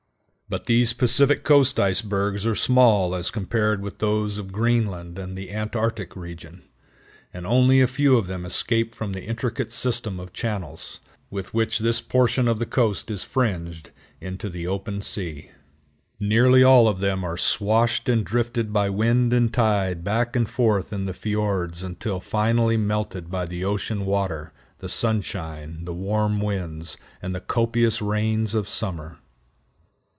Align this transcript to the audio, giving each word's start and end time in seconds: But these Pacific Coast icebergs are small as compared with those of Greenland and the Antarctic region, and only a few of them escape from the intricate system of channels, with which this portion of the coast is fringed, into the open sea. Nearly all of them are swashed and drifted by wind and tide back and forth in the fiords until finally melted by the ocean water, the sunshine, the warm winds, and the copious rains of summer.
But 0.49 0.65
these 0.65 0.91
Pacific 0.91 1.45
Coast 1.45 1.79
icebergs 1.79 2.45
are 2.45 2.55
small 2.55 3.15
as 3.15 3.31
compared 3.31 3.81
with 3.81 3.99
those 3.99 4.37
of 4.37 4.51
Greenland 4.51 5.17
and 5.17 5.37
the 5.37 5.49
Antarctic 5.53 6.13
region, 6.13 6.63
and 7.33 7.47
only 7.47 7.79
a 7.79 7.87
few 7.87 8.17
of 8.17 8.27
them 8.27 8.43
escape 8.45 8.93
from 8.93 9.13
the 9.13 9.23
intricate 9.23 9.71
system 9.71 10.19
of 10.19 10.33
channels, 10.33 10.99
with 11.29 11.53
which 11.53 11.79
this 11.79 12.01
portion 12.01 12.49
of 12.49 12.59
the 12.59 12.65
coast 12.65 13.09
is 13.09 13.23
fringed, 13.23 13.91
into 14.19 14.49
the 14.49 14.67
open 14.67 15.01
sea. 15.01 15.51
Nearly 16.19 16.65
all 16.65 16.89
of 16.89 16.99
them 16.99 17.23
are 17.23 17.37
swashed 17.37 18.09
and 18.09 18.25
drifted 18.25 18.73
by 18.73 18.89
wind 18.89 19.31
and 19.31 19.53
tide 19.53 20.03
back 20.03 20.35
and 20.35 20.49
forth 20.49 20.91
in 20.91 21.05
the 21.05 21.13
fiords 21.13 21.81
until 21.81 22.19
finally 22.19 22.75
melted 22.75 23.31
by 23.31 23.45
the 23.45 23.63
ocean 23.63 24.05
water, 24.05 24.51
the 24.79 24.89
sunshine, 24.89 25.85
the 25.85 25.93
warm 25.93 26.41
winds, 26.41 26.97
and 27.21 27.33
the 27.33 27.39
copious 27.39 28.01
rains 28.01 28.53
of 28.53 28.67
summer. 28.67 29.17